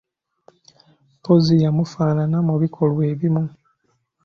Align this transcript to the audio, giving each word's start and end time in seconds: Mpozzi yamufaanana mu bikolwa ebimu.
Mpozzi 1.19 1.55
yamufaanana 1.63 2.37
mu 2.47 2.55
bikolwa 2.61 3.01
ebimu. 3.11 3.43